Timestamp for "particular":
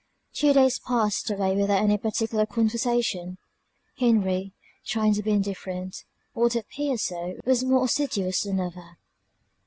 1.95-2.47